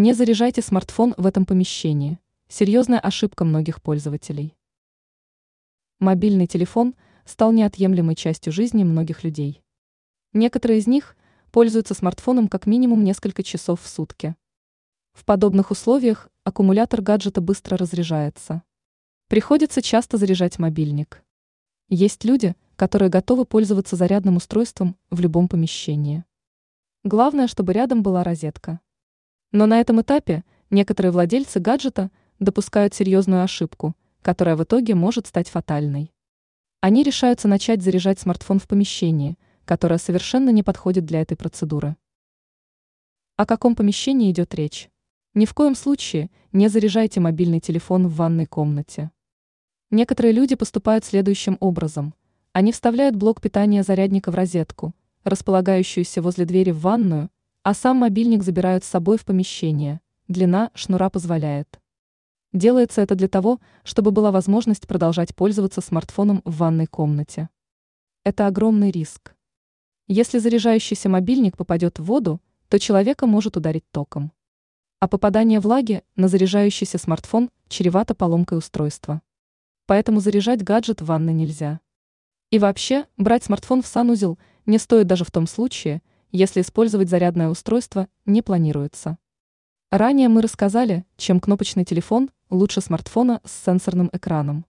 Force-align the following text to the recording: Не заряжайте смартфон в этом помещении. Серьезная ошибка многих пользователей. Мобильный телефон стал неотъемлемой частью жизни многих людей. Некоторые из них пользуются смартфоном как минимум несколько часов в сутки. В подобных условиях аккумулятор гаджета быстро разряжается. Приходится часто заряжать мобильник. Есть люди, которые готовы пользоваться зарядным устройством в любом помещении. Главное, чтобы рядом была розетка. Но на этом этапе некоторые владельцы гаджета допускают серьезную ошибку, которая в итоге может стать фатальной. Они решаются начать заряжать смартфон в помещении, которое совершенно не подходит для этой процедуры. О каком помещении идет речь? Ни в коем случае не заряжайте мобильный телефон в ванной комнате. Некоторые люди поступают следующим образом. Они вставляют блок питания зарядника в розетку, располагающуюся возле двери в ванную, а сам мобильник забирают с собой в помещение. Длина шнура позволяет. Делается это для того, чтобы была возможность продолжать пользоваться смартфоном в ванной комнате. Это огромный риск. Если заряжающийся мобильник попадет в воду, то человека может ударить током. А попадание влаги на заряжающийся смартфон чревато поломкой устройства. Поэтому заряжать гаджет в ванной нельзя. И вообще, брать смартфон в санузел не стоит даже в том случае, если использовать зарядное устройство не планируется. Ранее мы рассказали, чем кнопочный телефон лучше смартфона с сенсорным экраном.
Не 0.00 0.12
заряжайте 0.12 0.62
смартфон 0.62 1.12
в 1.16 1.26
этом 1.26 1.44
помещении. 1.44 2.20
Серьезная 2.46 3.00
ошибка 3.00 3.44
многих 3.44 3.82
пользователей. 3.82 4.54
Мобильный 5.98 6.46
телефон 6.46 6.94
стал 7.24 7.50
неотъемлемой 7.50 8.14
частью 8.14 8.52
жизни 8.52 8.84
многих 8.84 9.24
людей. 9.24 9.60
Некоторые 10.32 10.78
из 10.78 10.86
них 10.86 11.16
пользуются 11.50 11.94
смартфоном 11.94 12.46
как 12.46 12.66
минимум 12.66 13.02
несколько 13.02 13.42
часов 13.42 13.82
в 13.82 13.88
сутки. 13.88 14.36
В 15.14 15.24
подобных 15.24 15.72
условиях 15.72 16.28
аккумулятор 16.44 17.02
гаджета 17.02 17.40
быстро 17.40 17.76
разряжается. 17.76 18.62
Приходится 19.26 19.82
часто 19.82 20.16
заряжать 20.16 20.60
мобильник. 20.60 21.24
Есть 21.88 22.22
люди, 22.22 22.54
которые 22.76 23.08
готовы 23.08 23.46
пользоваться 23.46 23.96
зарядным 23.96 24.36
устройством 24.36 24.94
в 25.10 25.18
любом 25.18 25.48
помещении. 25.48 26.24
Главное, 27.02 27.48
чтобы 27.48 27.72
рядом 27.72 28.04
была 28.04 28.22
розетка. 28.22 28.78
Но 29.52 29.66
на 29.66 29.80
этом 29.80 30.00
этапе 30.00 30.44
некоторые 30.70 31.12
владельцы 31.12 31.58
гаджета 31.58 32.10
допускают 32.38 32.94
серьезную 32.94 33.42
ошибку, 33.42 33.96
которая 34.22 34.56
в 34.56 34.64
итоге 34.64 34.94
может 34.94 35.26
стать 35.26 35.48
фатальной. 35.48 36.12
Они 36.80 37.02
решаются 37.02 37.48
начать 37.48 37.82
заряжать 37.82 38.20
смартфон 38.20 38.58
в 38.58 38.68
помещении, 38.68 39.38
которое 39.64 39.98
совершенно 39.98 40.50
не 40.50 40.62
подходит 40.62 41.04
для 41.04 41.20
этой 41.22 41.36
процедуры. 41.36 41.96
О 43.36 43.46
каком 43.46 43.74
помещении 43.74 44.30
идет 44.30 44.54
речь? 44.54 44.90
Ни 45.34 45.44
в 45.44 45.54
коем 45.54 45.74
случае 45.74 46.30
не 46.52 46.68
заряжайте 46.68 47.20
мобильный 47.20 47.60
телефон 47.60 48.08
в 48.08 48.16
ванной 48.16 48.46
комнате. 48.46 49.10
Некоторые 49.90 50.32
люди 50.32 50.54
поступают 50.54 51.04
следующим 51.04 51.56
образом. 51.60 52.14
Они 52.52 52.72
вставляют 52.72 53.16
блок 53.16 53.40
питания 53.40 53.82
зарядника 53.82 54.30
в 54.30 54.34
розетку, 54.34 54.94
располагающуюся 55.24 56.20
возле 56.20 56.44
двери 56.44 56.70
в 56.70 56.80
ванную, 56.80 57.30
а 57.68 57.74
сам 57.74 57.98
мобильник 57.98 58.42
забирают 58.44 58.82
с 58.82 58.88
собой 58.88 59.18
в 59.18 59.26
помещение. 59.26 60.00
Длина 60.26 60.70
шнура 60.72 61.10
позволяет. 61.10 61.78
Делается 62.54 63.02
это 63.02 63.14
для 63.14 63.28
того, 63.28 63.60
чтобы 63.84 64.10
была 64.10 64.30
возможность 64.30 64.86
продолжать 64.86 65.36
пользоваться 65.36 65.82
смартфоном 65.82 66.40
в 66.46 66.56
ванной 66.56 66.86
комнате. 66.86 67.50
Это 68.24 68.46
огромный 68.46 68.90
риск. 68.90 69.34
Если 70.06 70.38
заряжающийся 70.38 71.10
мобильник 71.10 71.58
попадет 71.58 71.98
в 71.98 72.04
воду, 72.04 72.40
то 72.70 72.78
человека 72.78 73.26
может 73.26 73.58
ударить 73.58 73.84
током. 73.90 74.32
А 74.98 75.06
попадание 75.06 75.60
влаги 75.60 76.02
на 76.16 76.28
заряжающийся 76.28 76.96
смартфон 76.96 77.50
чревато 77.68 78.14
поломкой 78.14 78.56
устройства. 78.56 79.20
Поэтому 79.84 80.20
заряжать 80.20 80.62
гаджет 80.64 81.02
в 81.02 81.04
ванной 81.04 81.34
нельзя. 81.34 81.80
И 82.50 82.58
вообще, 82.58 83.04
брать 83.18 83.44
смартфон 83.44 83.82
в 83.82 83.86
санузел 83.86 84.38
не 84.64 84.78
стоит 84.78 85.06
даже 85.06 85.26
в 85.26 85.30
том 85.30 85.46
случае, 85.46 86.00
если 86.30 86.60
использовать 86.60 87.08
зарядное 87.08 87.48
устройство 87.48 88.08
не 88.26 88.42
планируется. 88.42 89.18
Ранее 89.90 90.28
мы 90.28 90.42
рассказали, 90.42 91.04
чем 91.16 91.40
кнопочный 91.40 91.84
телефон 91.84 92.30
лучше 92.50 92.80
смартфона 92.80 93.40
с 93.44 93.64
сенсорным 93.64 94.10
экраном. 94.12 94.66